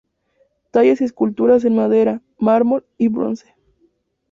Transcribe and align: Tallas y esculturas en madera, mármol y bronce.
Tallas 0.71 0.99
y 1.01 1.03
esculturas 1.03 1.63
en 1.63 1.75
madera, 1.75 2.23
mármol 2.39 2.83
y 2.97 3.07
bronce. 3.07 3.53